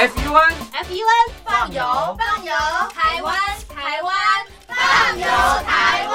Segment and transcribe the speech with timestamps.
[0.00, 1.82] F U N F U N 放油
[2.16, 2.52] 放油，
[2.94, 3.34] 台湾
[3.68, 4.14] 台湾
[4.68, 5.26] 放油
[5.66, 6.14] 台湾。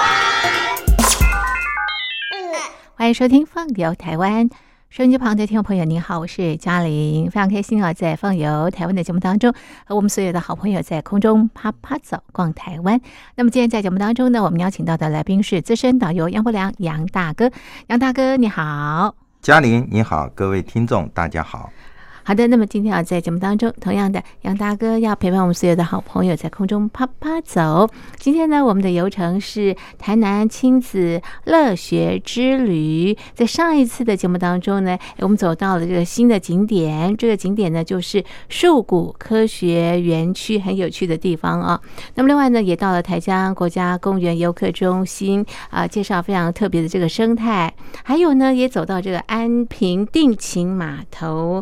[2.96, 4.50] 欢迎收听《放游台湾》。
[4.90, 9.54] 收音机旁的听众朋友，您好，我是嘉玲，非常开心啊，在《放游台湾》的节目当中，
[9.86, 13.02] 和我们所有的好朋友在空中啪啪走逛台湾。
[13.36, 17.52] 那么今天在节目当中呢，我们邀请到的来宾是资深导游杨伯良杨大哥，
[17.88, 21.70] 杨大哥你好，嘉玲你好，各位听众大家好。
[22.26, 27.90] 好的，那么今天啊，在节目当中，同样的，杨大哥要陪伴我们所有的好朋友在空中啪啪走。
[28.18, 33.18] 今天呢，我们的游程是台南亲子乐学之旅。
[33.34, 41.82] 在上一次的节目当中呢，我们走到了这个新的景点，这个景点呢就是树谷科学园区，很有趣的地方啊。
[42.16, 47.74] 那么另外呢，也到了台江国家公园游客中心啊，介绍非常特别的这个生态。
[48.06, 51.62] 还有呢，也走到这个安平定情码头。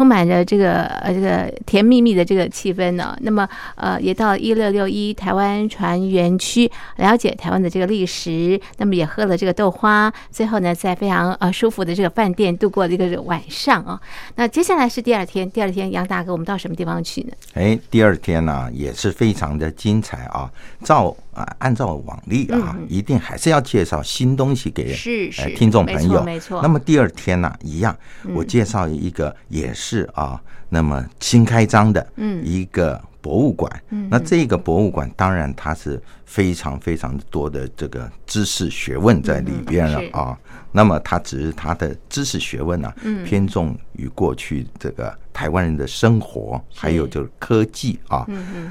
[0.00, 3.14] 充满着这个呃这个甜蜜蜜的这个气氛呢。
[3.20, 8.58] 那么呃也到一六六一台湾船园区了解台湾的这个历史。
[8.78, 10.10] 那么也喝了这个豆花。
[10.30, 14.00] 最后呢，在非常呃舒服的这个饭店度过了一个晚上啊。
[14.36, 17.32] 那接下来是第二天，第二天杨大哥，我们到什么地方去呢？
[17.52, 20.50] 哎，第二天呢也是非常的精彩啊。
[20.82, 26.22] 照啊按照往例啊，一定还是要介绍新东西给是是听众朋友。
[26.24, 26.60] 没错。
[26.62, 27.96] 那么第二天呢，一样，
[28.34, 32.06] 我介绍一个也是啊，那么新开张的
[32.42, 33.70] 一个博物馆。
[33.90, 40.38] 嗯，那这个博物馆当然它是非常非常多的这个知识学问在里边了啊。
[40.72, 42.92] 那么它只是它的知识学问呢，
[43.24, 48.26] 偏重于过去这个台湾人的生活，还有就是科技啊。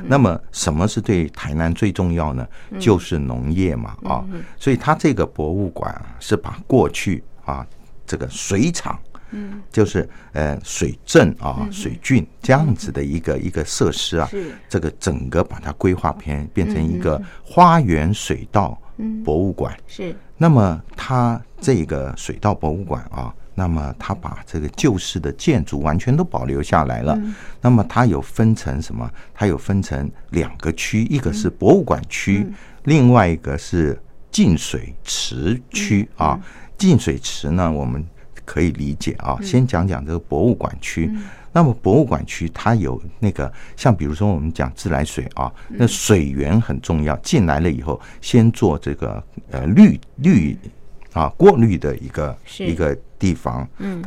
[0.05, 2.47] 那么什么是对台南最重要呢？
[2.79, 4.25] 就是农业嘛啊。
[4.57, 7.65] 所以它这个博物馆是把过去啊
[8.05, 8.97] 这个水厂，
[9.31, 14.29] 嗯，就是呃水镇啊水郡这样子的一个一个设施啊，
[14.67, 18.79] 这个整个把它规划变变成一个花园水稻
[19.23, 20.15] 博物馆是。
[20.37, 27.19] 那么它这个水稻博物馆啊，那么它把这个旧式的建筑完全都保留下来了。
[27.61, 29.09] 那么它有分成什么？
[29.33, 32.47] 它有分成两个区，一个是博物馆区，
[32.83, 34.01] 另外一个是
[34.31, 36.39] 净水池区啊。
[36.77, 38.05] 净水池呢，我们
[38.45, 39.37] 可以理解啊。
[39.41, 41.11] 先讲讲这个博物馆区。
[41.51, 47.15] 那么博物馆区它有那个像比如说我们讲自来水啊，那水源很重要。
[47.17, 50.57] 进来了以后，先做这个呃滤滤
[51.13, 54.01] 啊过滤的一个一个地方，嗯，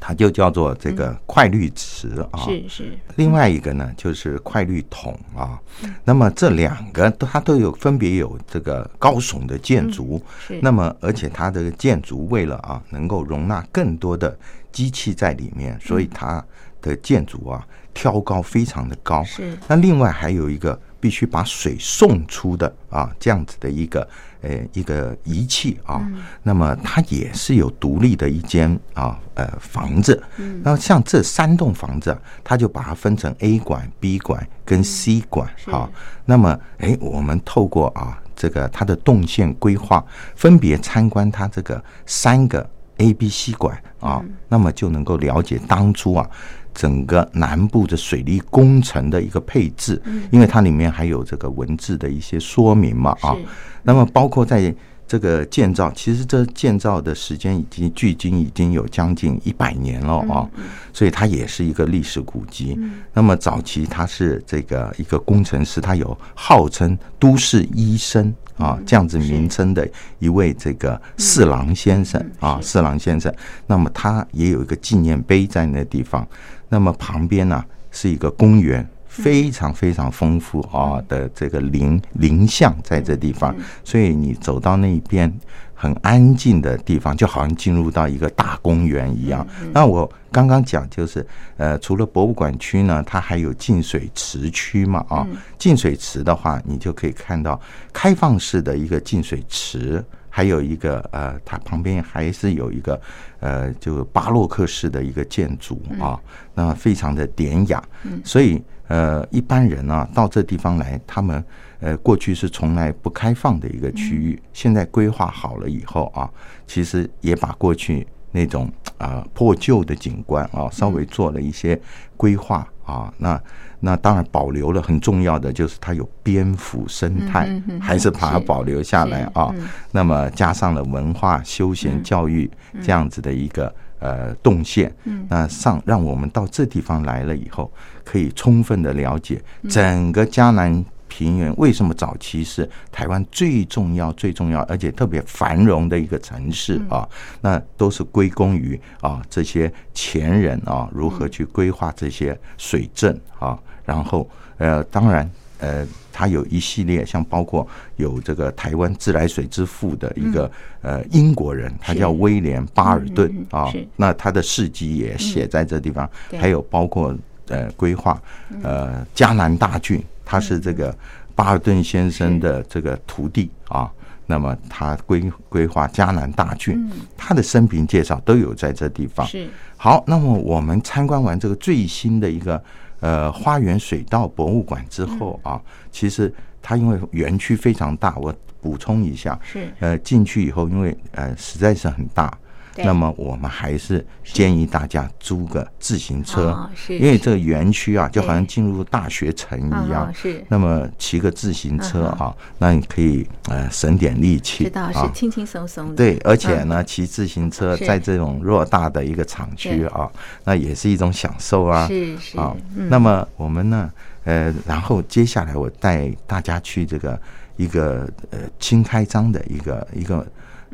[0.00, 2.40] 它就叫做这个快滤池啊。
[2.44, 2.98] 是是。
[3.16, 5.60] 另外一个呢就是快滤桶啊。
[6.04, 10.20] 那么这两个它都有分别有这个高耸的建筑，
[10.60, 14.36] 那么而且它的建筑为了啊能够容纳更多的
[14.72, 16.44] 机器在里面，所以它。
[16.88, 19.22] 的建筑啊，挑高非常的高。
[19.24, 19.56] 是。
[19.66, 24.08] 那另外还有一个必须把水送出的啊，这样子的一个
[24.40, 26.06] 呃一个仪器啊。
[26.42, 30.22] 那么它也是有独立的一间啊呃房子。
[30.36, 30.60] 嗯。
[30.64, 35.88] 那像这三栋房子，它就把它分成 A 馆、B 馆跟 C 馆啊。
[36.24, 40.04] 那么哎，我们透过啊这个它的动线规划，
[40.34, 42.68] 分别参观它这个三个
[42.98, 46.28] A、B、C 馆啊，那么就能够了解当初啊。
[46.76, 50.00] 整个南部的水利工程的一个配置，
[50.30, 53.34] 因为它里面还有这个文字的一些说明嘛啊，
[53.82, 54.72] 那么包括在
[55.08, 60.46] 这个建造，其实这建造的时间已经距今已经有将近一百年了啊，
[60.92, 62.78] 所以它也是一个历史古迹。
[63.12, 73.32] 那么早期它是这个一个工程师，他有号称都市医生啊这样子名称的一位这个四郎先生啊四郎先生，
[73.66, 76.26] 那么他也有一个纪念碑在那地方。
[76.68, 85.32] 那么旁边呢是一个公园，非常非常丰富啊的这个林林相在这地方，所以你走到那边
[85.76, 89.46] 很安静的地方，就好像进入到一个大公园一样。
[89.72, 91.24] 那我刚刚讲就是，
[91.58, 95.26] 呃，除了博物馆区呢，它还有净水池区嘛啊。
[95.58, 97.60] 净水池的话，你就可以看到
[97.92, 100.02] 开放式的一个净水池。
[100.28, 103.00] 还有一个呃，它旁边还是有一个
[103.40, 106.20] 呃，就巴洛克式的一个建筑啊，
[106.52, 107.82] 那非常的典雅。
[108.22, 111.42] 所以呃，一般人呢到这地方来，他们
[111.80, 116.30] 呃过去是从来不开放的一个区域，现在规划好了以后啊，
[116.66, 121.80] 其实也把过去那种啊破旧的景观啊稍微做了一些
[122.16, 123.40] 规划啊，那。
[123.78, 129.54] 那当然保留了很重要的就是它有蝙蝠生态，还是把它保留下来啊。
[129.92, 132.50] 那么加上了文化、休闲、教育
[132.82, 137.70] 这样子的一个呃动线，嗯，那上让我们到这地方来了以后，
[138.02, 140.82] 可以充分的了解整个江南。
[141.08, 147.08] 平原为什么早期是台湾最重要、最重要，而且特别繁荣的一个城市啊？
[147.40, 153.58] 那都是归功于啊这些前人啊如何去规划这些水镇啊？
[153.84, 157.66] 然后呃，当然呃，它有一系列像包括
[157.96, 160.50] 有这个台湾自来水之父的一个
[160.82, 163.72] 呃英国人，他叫威廉巴尔顿啊。
[163.96, 166.08] 那他的事迹也写在这地方，
[166.38, 167.16] 还有包括
[167.48, 168.20] 呃规划
[168.62, 170.02] 呃迦南大郡。
[170.26, 170.94] 他是这个
[171.34, 173.90] 巴尔顿先生的这个徒弟啊，
[174.26, 179.24] 那么他规规划迦南大郡，他的生平介绍都有在这地方。
[179.26, 182.62] 是好，那么我们参观完这个最新的一个
[183.00, 185.60] 呃花园水稻博物馆之后啊，
[185.92, 192.36] 其实它因为园区非常大，我补充一下，是呃进去以后，因为呃实在是很大。
[192.78, 200.12] 那么我们还是建议大家租个自行车，因为这个园区啊，就好像进入大学城一样。
[200.14, 200.44] 是。
[200.48, 204.64] 那么骑个自行车啊，那你可以呃省点力气。
[204.64, 205.94] 知道是轻轻松松的。
[205.94, 210.10] 对，而且呢，骑自行车在这种偌大的一个厂区啊，
[210.44, 211.86] 那也是一种享受啊。
[211.86, 212.38] 是是。
[212.38, 212.54] 啊，
[212.88, 213.90] 那么我们呢，
[214.24, 217.18] 呃，然后接下来我带大家去这个
[217.56, 220.26] 一个呃新开张的一个一个。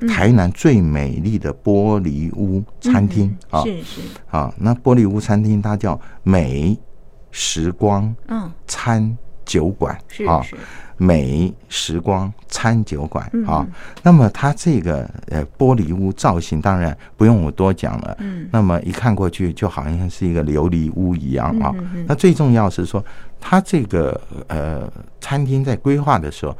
[0.08, 4.00] 台南最美丽的玻璃屋餐厅啊，是是。
[4.31, 6.78] 啊，那玻璃屋餐厅它叫美
[7.31, 8.50] 时光嗯。
[8.66, 10.40] 餐酒馆啊，
[10.96, 13.66] 美时光餐酒馆啊。
[14.02, 21.75] 那么它这个呃玻璃屋造型当然不用我多讲了，嗯，那么一看过去就好像是一个琉璃屋一样啊。
[22.06, 23.05] 那最重要是说，
[23.40, 24.90] 它这个呃
[25.20, 26.56] 餐厅在规划的时候，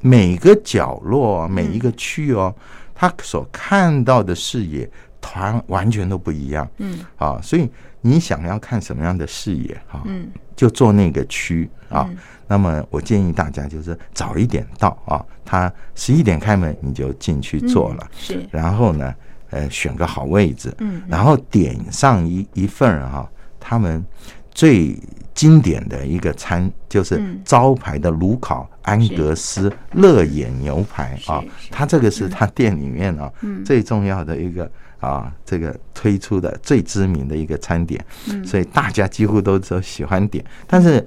[0.00, 2.54] 每个角落每一个区哦。
[2.94, 4.88] 他所看到的视野，
[5.20, 6.68] 团完全都不一样。
[6.78, 7.68] 嗯，啊，所以
[8.00, 12.08] 你想要看什么样的视野，哈，嗯，就坐那个区啊。
[12.46, 18.46] 那么我建议大家就是早一点到啊，他十一点开门你就进去坐了，是。
[18.50, 19.14] 然后呢，
[19.50, 24.04] 呃，选个好位置，嗯，然后点上一一份哈，他们
[24.52, 24.96] 最。
[25.34, 31.42] 经典的一个餐就是招牌的炉烤安格斯乐眼牛排啊，
[31.72, 33.30] 它这个是他店里面啊
[33.64, 34.70] 最重要的一个
[35.00, 38.02] 啊这个推出的最知名的一个餐点，
[38.44, 40.44] 所以大家几乎都都喜欢点。
[40.68, 41.04] 但是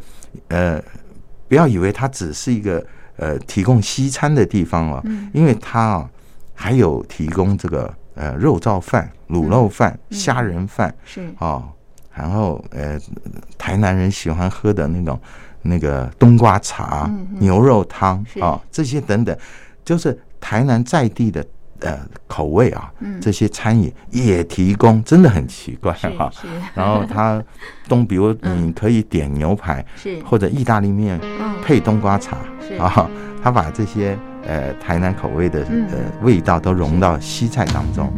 [0.50, 0.82] 呃，
[1.48, 2.86] 不要以为它只是一个
[3.16, 5.02] 呃提供西餐的地方哦，
[5.34, 6.10] 因为它啊
[6.54, 11.26] 还有提供这个呃肉燥饭、卤肉饭、虾仁饭是。
[11.40, 11.64] 啊。
[12.18, 13.00] 然后，呃，
[13.58, 15.19] 台南人喜欢喝的那种
[15.62, 17.10] 那个冬瓜茶、
[17.40, 19.38] 牛肉汤啊，这些等等，
[19.86, 21.46] 就是台南在地的
[21.81, 22.92] 呃口味啊。
[23.22, 26.31] 这些餐饮也提供，真的很奇怪哈。
[26.74, 27.44] 然后他
[27.88, 31.19] 东，比如你可以点牛排， 是或者意大利面
[31.64, 32.38] 配冬瓜茶
[32.80, 33.10] 啊。
[33.44, 38.12] 他把这些呃台南口味的呃味道都融到西菜当中。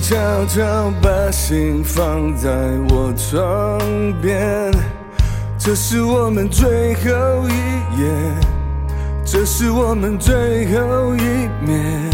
[0.00, 0.16] 悄
[0.46, 2.50] 悄把心放在
[2.88, 3.78] 我床
[4.20, 4.72] 边，
[5.58, 8.10] 这是我们最后一夜，
[9.24, 12.10] 这是我们最后一面。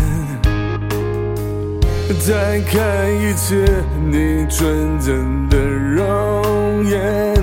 [2.21, 2.81] 再看
[3.15, 3.65] 一次
[4.11, 7.35] 你纯真的容颜，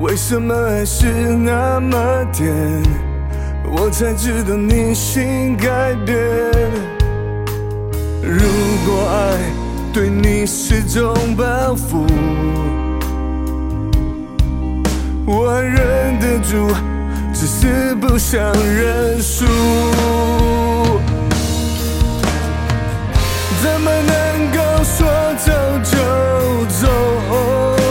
[0.00, 2.82] 为什么还是那么甜？
[3.68, 6.16] 我才知道你心改变。
[8.22, 8.40] 如
[8.86, 9.38] 果爱
[9.96, 12.04] 对你是种报复，
[15.24, 16.68] 我忍得住，
[17.32, 19.46] 只是不想认输。
[23.62, 25.50] 怎么能够说走
[25.82, 25.96] 就
[26.66, 27.85] 走？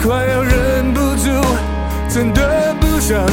[0.00, 1.28] 快要忍不住，
[2.08, 3.26] 真的不想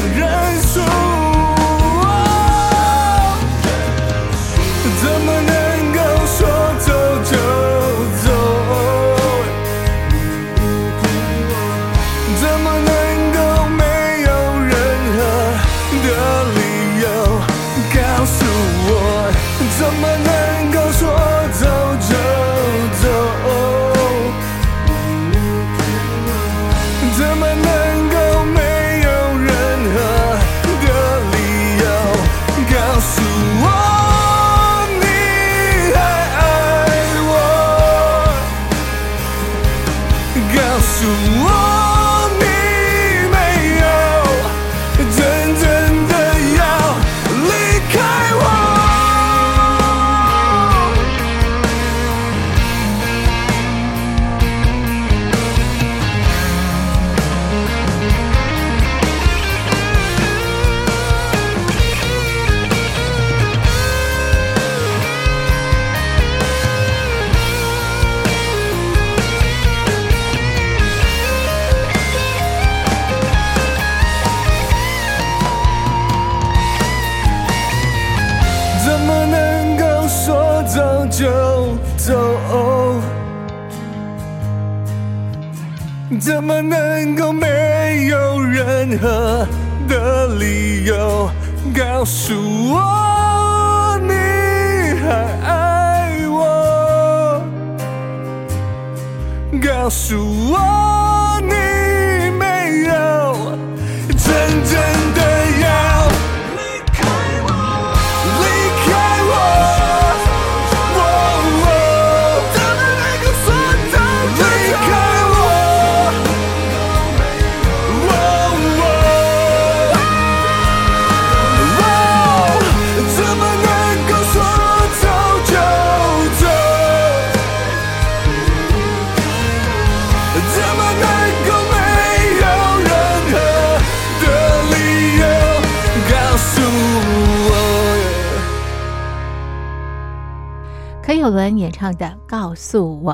[141.50, 143.14] 演唱的《告诉我》。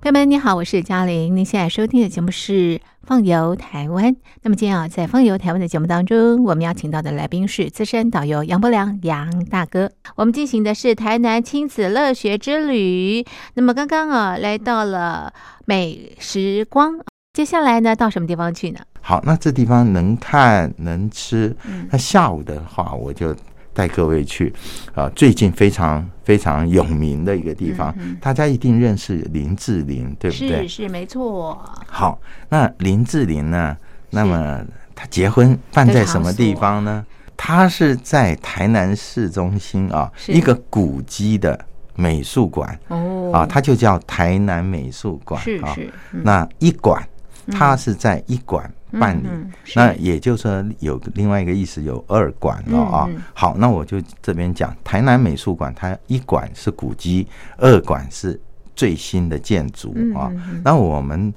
[0.00, 1.34] 朋友们，你好，我是嘉玲。
[1.34, 4.12] 您现在收听的节目是《放游台湾》。
[4.42, 9.90] 那么今天啊，在《放游台湾》的节目当中，我们邀请到的来宾是资深导游杨伯良杨大哥。
[10.16, 13.24] 我们进行的是台南亲子乐学之旅。
[13.54, 15.32] 那么刚刚啊，来到了
[15.64, 17.00] 美时光，
[17.32, 18.80] 接下来呢，到什么地方去呢？
[19.00, 21.56] 好，那这地方能看能吃。
[21.90, 23.34] 那下午的话，我就
[23.74, 24.50] 带各位去
[24.94, 30.84] 啊、最近非常非常有名的一个地方，大家一定认识林志玲，对不对是？
[30.84, 33.76] 是没错，好，那林志玲呢？
[34.10, 34.64] 那么
[34.94, 37.04] 她结婚办在什么地方呢？
[37.36, 41.58] 她是在台南市中心啊，一个古迹的
[41.96, 45.76] 美术馆哦啊，它就叫台南美术馆啊。
[46.12, 47.02] 那一馆，
[47.50, 49.28] 它是在一馆办理，
[49.74, 53.08] 那也就是说有另外一个意思，有二馆了啊。
[53.32, 57.26] 好，那我就这边讲台南美术馆，它一馆是古迹，
[57.58, 58.40] 二馆是
[58.76, 60.30] 最新的建筑啊。
[60.64, 61.32] 那我们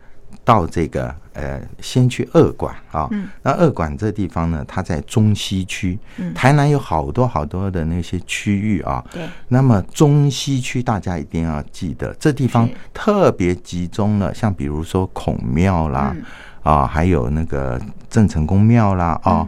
[0.47, 3.05] 到这个呃，先去二馆啊。
[3.11, 9.03] 嗯那二馆这地方呢，它在中西区，嗯台南有好多好多的那些区域啊。
[9.11, 16.23] 对，那么中西区大家一定要记得，这地方特别集中了，像比如说孔庙啦，嗯
[16.63, 17.77] 啊，还有那个
[18.09, 19.45] 郑成功庙啦，啊、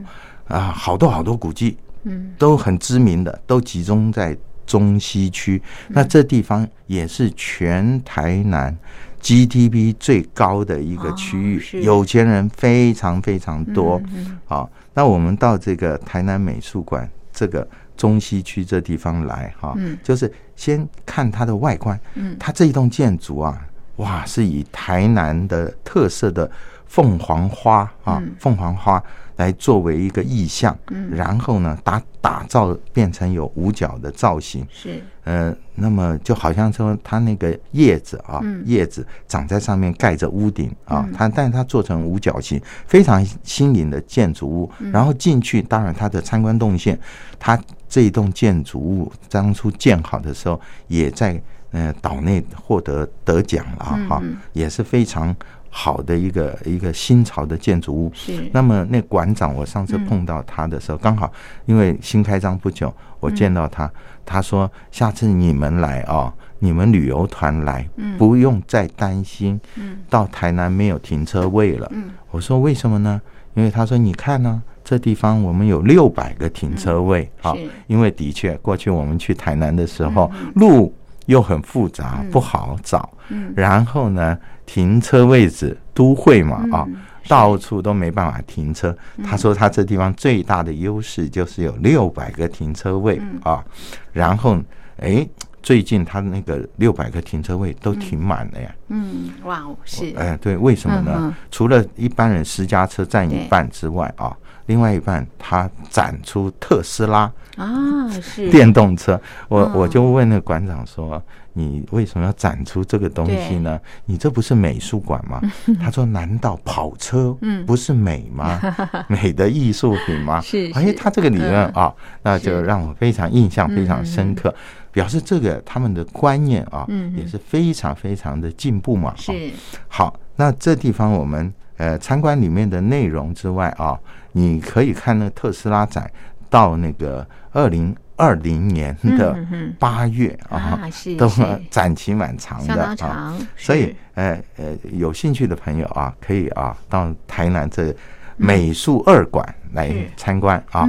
[0.50, 5.62] 啊，好多好多古迹嗯都很知名的，都集中在中西区。
[5.88, 8.78] 嗯那这地方也是全台南
[9.22, 14.02] GDP 最高的一个区域，有钱人非常非常多。
[14.06, 14.40] 嗯嗯。
[14.46, 19.98] 好，那我们到这个台南美术馆这个中西区这地方来哈，嗯。
[20.02, 22.36] 就是先看它的外观，嗯。
[22.40, 23.62] 它这一栋建筑啊，
[23.98, 26.50] 哇，是以台南的特色的
[26.90, 29.02] 凤凰花啊，凤凰花
[29.38, 30.78] 来作为一个意象，
[31.12, 35.02] 然后呢打打造变成有五角的造型，是。
[35.24, 44.72] 呃，那么就好像说它那个叶子啊，叶子长在上面盖着屋顶啊，它但是它做成五角形，非常新颖的建筑物。
[44.92, 47.00] 然后进去，当然它的参观动线，
[47.38, 54.20] 它这一栋建筑物当初建好的时候，也在呃岛内获得得奖了哈，
[54.54, 55.36] 也是非常
[55.70, 58.12] 好的一个一个新潮的建筑物。
[58.14, 58.50] 是。
[58.52, 61.32] 那么那馆长，我上次碰到他的时候，刚好
[61.66, 63.90] 因为新开张不久，我见到他。
[64.26, 69.60] 他说：“下次你们来啊，你们旅游团来，不用再担心
[70.08, 71.92] 到台南没有停车位了。”
[72.30, 73.20] 我说：“为什么呢？
[73.56, 77.56] 因为他说你看呢，这地方我们有六百个停车位啊。
[77.88, 80.94] 因为的确，过去我们去台南的时候，路
[81.30, 83.10] 又很复杂，不好找。
[83.56, 86.86] 然后呢，停车位置都会嘛啊。”
[87.28, 88.96] 到处都没办法停车。
[89.24, 93.64] 他说他这地方最大的优势就是有六百个停车位啊。
[94.12, 94.58] 然后，
[94.98, 95.28] 哎，
[95.62, 98.76] 最近他那个六百个停车位都停满了呀。
[98.88, 100.12] 嗯，哇哦，是。
[100.18, 101.36] 哎，对，为什么呢？
[101.52, 104.36] 除了一般人私家车占一半之外啊，
[104.70, 109.20] 另外一半他展出特斯拉啊，是电动车。
[109.48, 111.22] 我我就问那馆长说。
[111.54, 113.78] 你为什么要展出这个东西呢？
[114.06, 115.42] 你这不是美术馆吗？
[115.82, 117.36] 他说：“难道跑车
[117.66, 118.62] 不是美吗？
[119.10, 124.54] 美的艺术品吗？”是，哎，他这个理论啊，那就让我非常印象非常深刻，
[124.94, 129.14] 表示这个他们的观念啊，也是非常非常的进步嘛。
[129.18, 129.52] 是，
[129.90, 134.00] 好，那这地方我们呃参观里面的内容之外啊，
[134.32, 136.10] 你可以看那个特斯拉展
[136.50, 137.96] 到那个二零。
[138.22, 139.34] 二零年的
[139.80, 140.78] 八月啊，
[141.18, 141.32] 都
[141.72, 147.96] 展期蛮长的啊，所以呃呃，有兴趣的朋友啊，可以啊到台南这
[148.36, 150.86] 美术二馆来参观啊。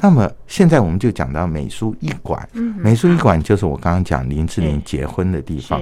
[0.00, 5.80] 那么现在我们就讲到美术一馆，美术一馆就是我刚刚讲林志玲结婚的地方。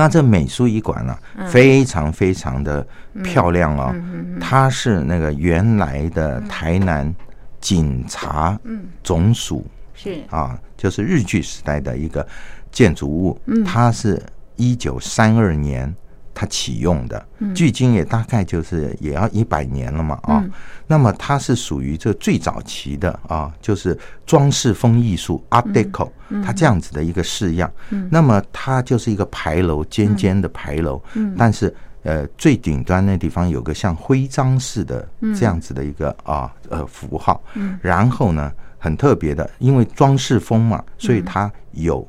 [0.00, 1.14] 那这美术一馆呢，
[1.46, 2.86] 非常非常的
[3.22, 3.94] 漂亮哦，
[4.40, 7.14] 它是那个原来的台南。
[7.60, 8.58] 警察
[9.04, 10.16] 总署是。
[10.30, 12.26] 啊，就是日据时代的一个
[12.72, 14.18] 建筑物，它是
[14.56, 15.94] 一九三二年
[16.34, 20.44] 它启用的，距今也大概就是也要一百年了嘛啊。
[20.86, 26.10] 那么它是属于这最早期的啊，就是装饰风艺术 Art Deco，
[26.44, 27.70] 它这样子的一个式样。
[28.10, 31.02] 那么它就是一个牌楼，尖尖的牌楼，
[31.36, 31.74] 但是。
[32.02, 35.06] 呃，最顶端那地方有个像徽章似的
[35.38, 37.42] 这样子的一个啊呃符号，
[37.82, 42.08] 然后呢很特别的，因为装饰风嘛，所以它有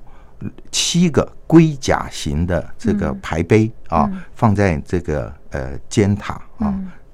[0.71, 6.73] 七个龟甲形的这个牌碑啊，放在这个呃尖塔啊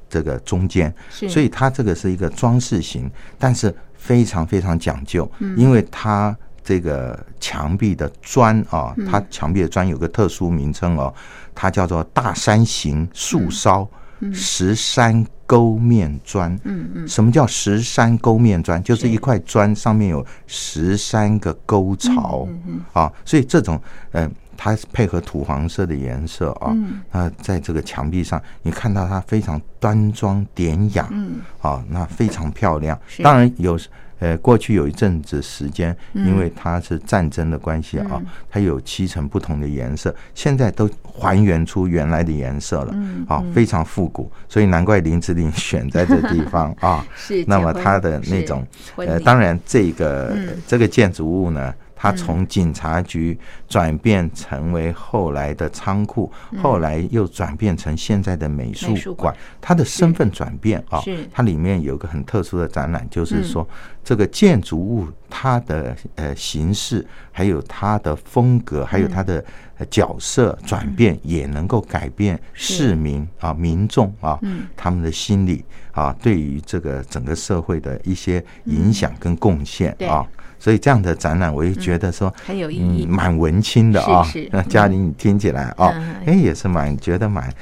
[0.09, 11.13] 这个中间，所以它这个是一个装饰型，但是非常非常讲究，因为它这个墙壁的砖啊，它墙壁的砖有个特殊名称哦。
[11.53, 13.89] 它叫做大山形树梢
[14.33, 16.53] 石山沟面砖。
[16.63, 18.81] 嗯嗯，什么叫石山沟面砖？
[18.83, 22.47] 就是一块砖上面有十三个沟槽。
[22.65, 23.79] 嗯啊，所以这种
[24.11, 26.75] 嗯，它配合土黄色的颜色啊，
[27.11, 31.07] 那在这个墙壁上，你看到它非常端庄典雅。
[31.11, 32.99] 嗯，啊，那非常漂亮。
[33.23, 33.79] 当然有。
[34.19, 42.95] 呃，过去有一阵子时间，因为它是战争的关系啊，它有七层不同的颜色，现在都还原出原来的颜色了，
[43.27, 47.05] 啊，非常复古，所以难怪林志玲 选在这地方啊。
[47.15, 51.73] 是，那么它的那种，呃，当然这个这个建筑物呢。
[51.97, 56.31] 它从警察局转变成为后来的仓库，
[56.61, 59.35] 后来又转变成现在的美术馆。
[59.59, 61.01] 他的身份转变啊，
[61.33, 63.67] 它里面有个很特殊的展览，就是说
[64.03, 69.43] 这个建筑物它的呃形式，还有它的风格，还有它的
[69.89, 74.39] 角色转变，也能够改变市民啊民众啊
[74.75, 80.25] 他们的心理啊，对于这个整个社会的一些影响跟贡献啊。
[80.59, 84.25] 所以这样的展览，我也觉得说很有意义，蛮文青的啊。
[84.51, 85.93] 那嘉玲， 你听起来啊，
[86.25, 87.53] 哎，也是蛮觉得蛮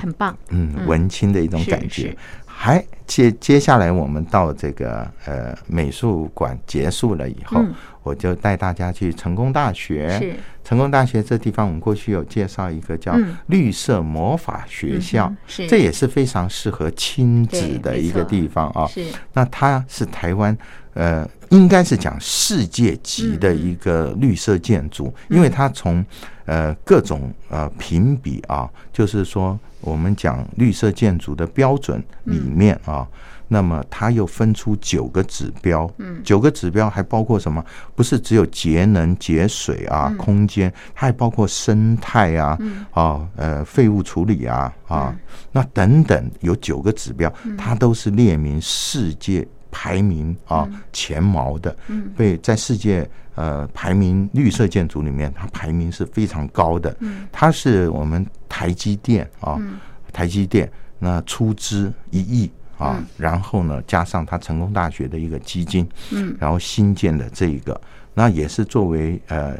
[0.00, 2.16] 很棒，嗯，文青的一种感觉。
[2.44, 7.62] 还接接下来，我们到这个呃美术馆结束了以后，
[8.02, 10.18] 我就带大家去成功大学。
[10.18, 13.14] 是成功大学这地方，我们过去有介绍一个叫
[13.46, 18.86] 绿色魔法学校，是这也是非常适合亲子的一个地方啊。
[18.86, 20.56] 是那它是台湾。
[20.94, 26.04] 呃，应该是讲世界级的一个绿色建筑，因为它从
[26.44, 33.06] 呃各种呃评比啊，就是说我们讲绿色建筑的标准里面啊。
[33.48, 37.64] 那么它又分出九个指标，嗯，九个指标还包括什么？
[37.94, 42.58] 不是只有节能、节水啊，空间，它还包括生态啊，
[42.90, 45.16] 啊，呃，废物处理啊，啊，
[45.52, 49.46] 那等等，有九个指标，它都是列明世界
[49.78, 59.60] 排名啊前茅的，嗯，被在世界呃排名绿色建筑里面，它排名是非常高的，嗯，它是我们台积电啊，
[60.14, 62.50] 台积电那出资一亿。
[62.78, 67.80] 啊，然后呢，加上它成功大学的一个基金，嗯，然后新建的这一个，
[68.18, 69.54] 那也是作为呃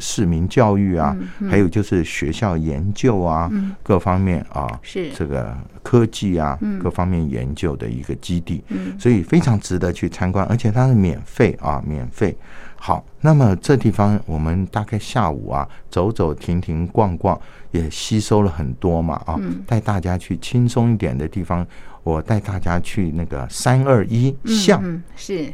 [0.00, 1.16] 市民教育啊，
[1.48, 3.48] 还有就是学校研究啊，
[3.84, 5.12] 各方面啊，是。
[5.12, 12.36] 这个科技啊，各方面研究的一个基地，嗯，所以非常值得去参观，而且它是免费啊，免费。
[12.74, 21.64] 好，那么这地方我们大概下午啊，走走停停逛逛，也吸收了很多嘛啊，带大家去轻松一点的地方。
[22.02, 25.50] 我带大家去那个三二一巷，是，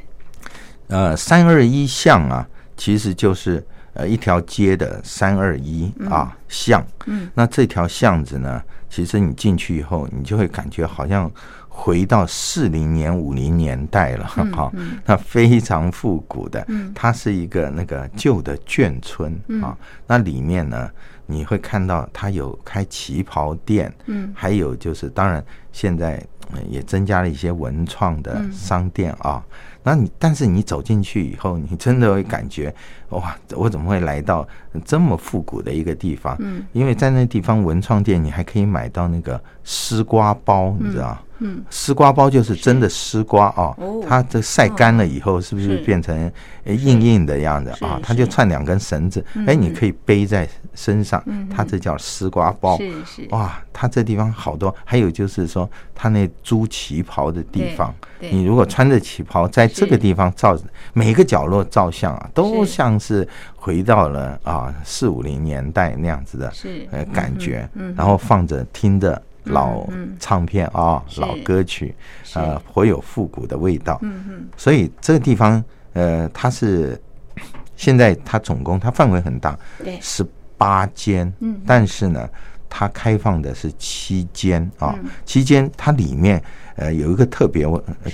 [0.91, 6.85] 呃，三二一巷啊，其实就是呃一条街的三二一啊巷。
[7.07, 11.31] 嗯，那这条巷子呢，其实你进去以后，你就会感觉好像
[11.69, 14.73] 回到四零年、五零年代了哈。
[15.07, 19.79] 那非常复古的，它是一个那个旧的眷村啊。
[20.09, 20.91] 那里面呢，
[21.27, 26.21] 你会看到它有开旗袍店，嗯，还有就是当然现在。
[26.69, 29.41] 也增加了一些文创的商店啊，
[29.83, 32.75] 那你但是你走进去以后，你真的会感觉
[33.11, 34.47] 哇，我怎么会来到
[34.85, 36.37] 这么复古的一个地方？
[36.39, 41.17] 嗯，因为在那地方文创店，你还可以买到那个丝瓜包，你知道。
[41.21, 41.27] 嗯，
[41.71, 43.75] 丝瓜包就是真的丝瓜啊，
[44.07, 46.31] 它这晒干了以后，是不是变成
[46.65, 47.99] 硬硬的样子啊？
[48.03, 51.23] 它就串两根绳子，哎，你可以背在身上，
[51.55, 52.77] 它这叫丝瓜包。
[52.77, 60.59] 是是，哇，它这地方好多，还有就是说，它那租旗袍的地方，你如果穿着旗袍在这个地方照，
[60.93, 63.27] 每个角落照相啊，都像是
[63.57, 66.53] 回到了啊四五零年代那样子的
[66.91, 69.21] 呃感觉，然后放着听着。
[69.45, 69.87] 老
[70.19, 71.95] 唱片啊，老歌曲，
[72.35, 73.99] 呃，颇有复古的味道。
[74.03, 75.63] 嗯嗯，所以这个地方，
[75.95, 77.01] 呃，它是
[77.77, 80.27] 现在它总共它范围很大，对，十
[80.59, 81.33] 八间。
[81.41, 82.29] 嗯，但是呢，
[82.69, 84.95] 它开放的是七间啊。
[85.25, 86.43] 期间它里面
[86.77, 87.67] 呃有一个特别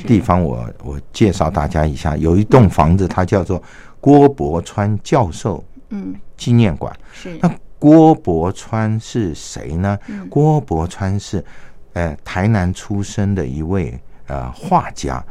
[0.06, 3.62] 地方，我我介绍大家一下，有一栋房子，它叫做
[4.00, 6.94] 郭伯川教授嗯纪念馆。
[7.12, 7.50] 是那。
[7.78, 9.98] 郭伯川是谁呢？
[10.30, 11.44] 郭伯川是
[11.92, 15.22] 呃台南出生的一位呃画家，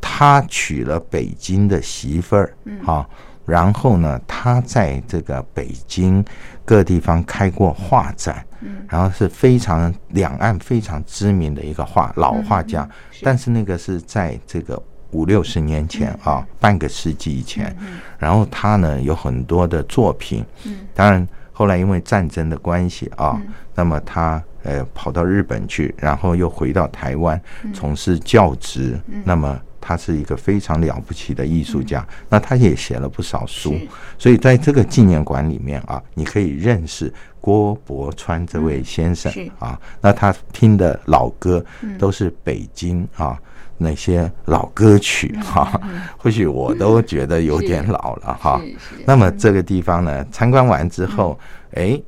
[0.00, 2.52] 他娶了北京的媳妇儿，
[2.84, 3.08] 啊，
[3.46, 6.24] 然后呢，他在这个北京
[6.64, 8.84] 各地方开过画展，嗯。
[8.88, 12.86] 然后是非常两岸非常知名的一个画老画家，
[13.22, 14.80] 但是那个是在这个
[15.12, 17.74] 五六十年前啊，半个世纪以前，
[18.18, 20.80] 然后他呢有很多的作品，嗯。
[20.92, 21.26] 当然。
[21.52, 23.40] 后来因为战争的关系啊，
[23.74, 27.40] 那么他呃跑到日本去，然后又回到台湾
[27.74, 28.98] 从事教职。
[29.24, 32.06] 那么他是一个非常了不起的艺术家。
[32.28, 33.76] 那他也写了不少书，
[34.18, 39.78] 所以在这个纪念馆里面啊，你可以认识郭伯川这位先生啊。
[40.00, 41.64] 那他听的老歌
[41.98, 43.38] 都是北京啊。
[43.82, 45.80] 那些老歌曲哈，
[46.16, 48.60] 或许我都觉得有点老了哈。
[49.04, 51.38] 那么这个地方呢，参观完之后，
[51.74, 52.00] 哎，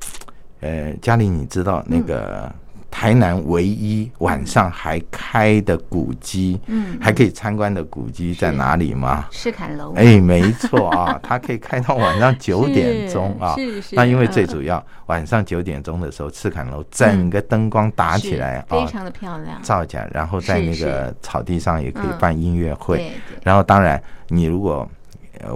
[0.60, 2.50] 呃，嘉玲，你知道那个？
[2.96, 9.26] 台南唯一晚上还开的古迹，嗯，还可以参观的古迹在哪里吗？
[9.32, 9.92] 赤坎楼。
[9.94, 13.56] 哎，没错啊， 它可以开到晚上九点钟啊。
[13.56, 13.96] 是是。
[13.96, 20.06] 那因为最主要晚上九点钟的时候，赤坎楼整个灯光打起来啊，非常的漂亮，造假。
[20.12, 23.10] 然后在那个草地上也可以办音乐会。
[23.42, 24.88] 然后当然，你如果。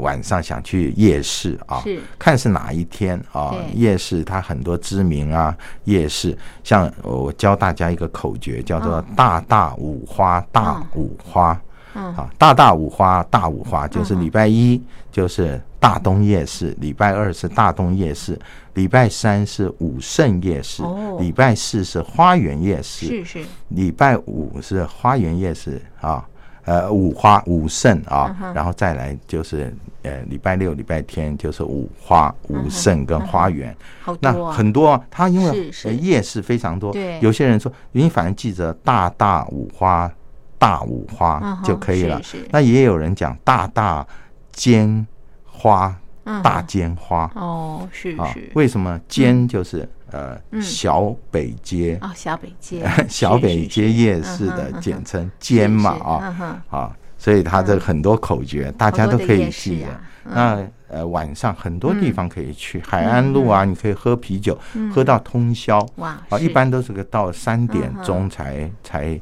[0.00, 1.82] 晚上想去夜市啊，
[2.18, 3.54] 看是哪一天啊？
[3.74, 11.60] 夜市它很多知名啊，夜市像我教大家一个口诀，叫做“大大五花大五花”。
[11.94, 18.38] 啊，大大五花大五花，就是礼拜一就是大东夜市，礼拜二是大东夜市，
[18.74, 20.82] 礼拜三是武圣夜市，
[21.18, 26.24] 礼拜四是花园夜市，是是，礼拜五是花园夜市啊。
[26.68, 33.74] 呃，五花五圣啊，然后再来就是呃，礼拜六、礼拜天就是五花五圣跟花园，
[34.20, 34.90] 那很多。
[34.90, 40.12] 啊它因为夜市非常多，有些人说，你反正记着大大五花
[40.58, 42.20] 大五花就可以了。
[42.50, 44.06] 那也有人讲大大
[44.52, 45.06] 尖
[45.46, 47.30] 花嗯，大尖花。
[47.34, 50.62] 哦，是啊是，，为什么尖就是呃嗯。
[50.62, 51.98] 小北街。
[52.02, 52.88] 哦，小北街。
[53.08, 56.62] 小北街夜市的嗯简称尖嘛啊。
[56.70, 59.86] 啊，所以它这很多口诀大家都可以记的。
[59.86, 60.00] 的啊。
[60.00, 60.08] 嗯。
[60.30, 64.58] 那呃晚上很多地方可以去，海岸路啊，你可以喝啤酒，
[64.94, 65.86] 喝到通宵。
[65.96, 69.20] 哇啊，一般都是个到三点嗯钟才才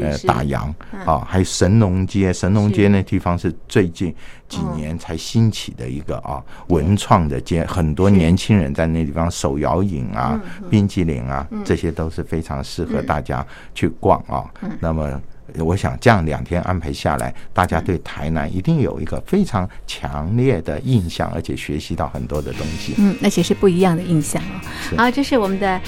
[0.00, 0.72] 呃打烊。
[0.92, 1.00] 嗯。
[1.04, 4.14] 啊，还有神农街，神农街那地方是最近
[4.48, 14.44] 几嗯年才兴起的一个啊文创的街，很多年轻人在那地方手摇饮啊、嗯冰激凌啊，这些都是非常适合大家去逛啊。
[14.62, 14.70] 嗯。
[14.80, 15.20] 那么。
[15.58, 22.94] 我想这样两天安排下来，大家对台南一定有一个非常强烈的印象，而且学习到很多的东西。
[22.98, 24.60] 嗯，而且是不一样的印象哦。
[24.96, 25.80] 好，这是我们的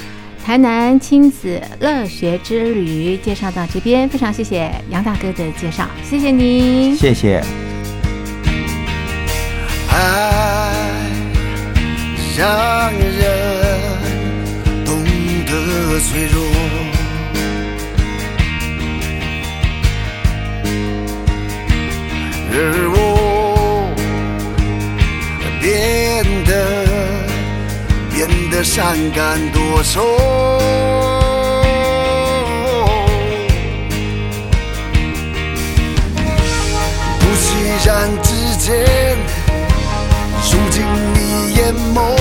[0.45, 6.97] 台南亲子乐学之旅介绍到这边，非常谢谢杨大哥的介绍，谢谢您。
[6.97, 7.43] 谢谢。
[9.91, 10.60] 爱
[28.61, 30.03] 变得善感多愁。
[37.21, 38.71] 不期然之间。
[40.53, 42.20] 如今你眼眸，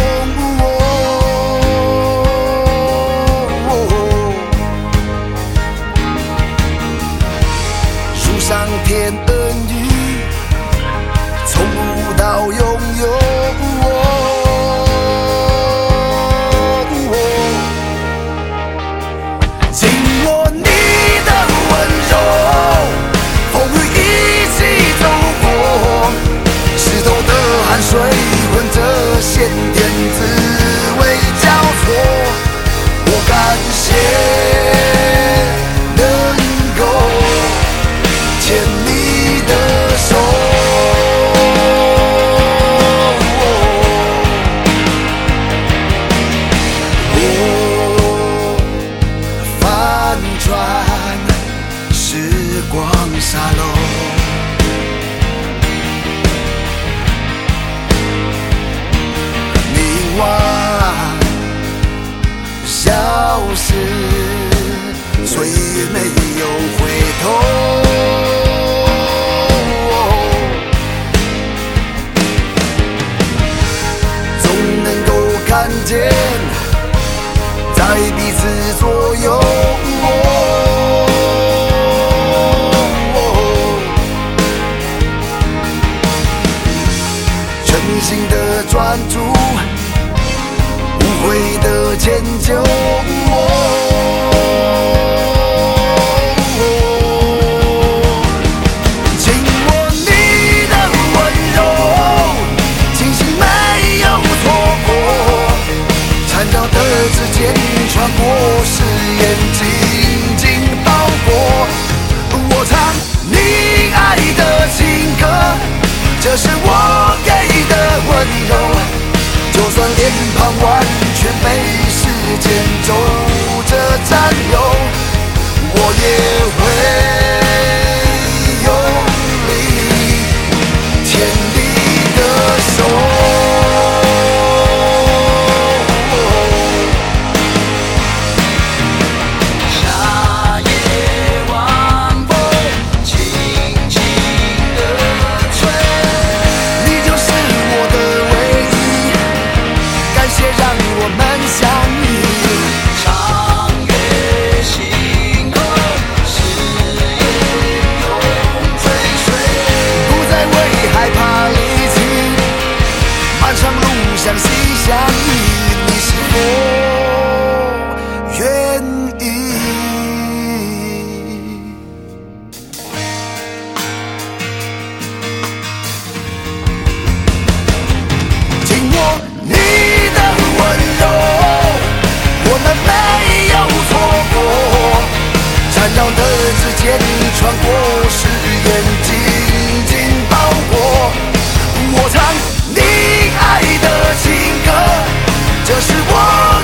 [196.11, 196.15] 我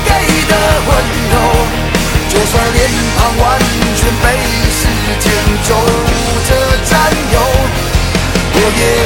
[0.06, 0.10] 给
[0.50, 0.54] 的
[0.88, 0.90] 温
[1.32, 1.36] 柔
[2.28, 3.60] 就算脸庞完
[3.96, 4.26] 全被
[4.70, 4.88] 时
[5.20, 5.32] 间
[5.64, 5.76] 皱
[6.48, 6.50] 着
[6.84, 6.94] 占
[7.32, 7.40] 有
[8.58, 9.05] 我也